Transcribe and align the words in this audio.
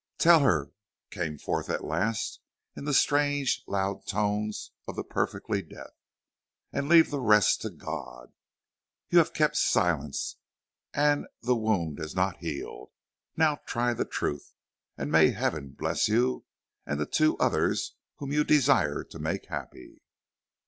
"Tell 0.17 0.39
her," 0.39 0.71
came 1.11 1.37
forth 1.37 1.69
at 1.69 1.83
last, 1.83 2.39
in 2.75 2.85
the 2.85 2.91
strange, 2.95 3.63
loud 3.67 4.07
tones 4.07 4.71
of 4.87 4.95
the 4.95 5.03
perfectly 5.03 5.61
deaf, 5.61 5.91
"and 6.73 6.89
leave 6.89 7.11
the 7.11 7.19
rest 7.21 7.61
to 7.61 7.69
God. 7.69 8.33
You 9.11 9.19
have 9.19 9.31
kept 9.35 9.57
silence, 9.57 10.37
and 10.91 11.27
the 11.43 11.55
wound 11.55 11.99
has 11.99 12.15
not 12.15 12.37
healed; 12.37 12.89
now 13.37 13.57
try 13.67 13.93
the 13.93 14.03
truth, 14.05 14.53
and 14.97 15.11
may 15.11 15.33
heaven 15.33 15.73
bless 15.77 16.07
you 16.07 16.45
and 16.83 16.99
the 16.99 17.05
two 17.05 17.37
others 17.37 17.93
whom 18.15 18.31
you 18.31 18.43
desire 18.43 19.03
to 19.03 19.19
make 19.19 19.49
happy." 19.49 20.01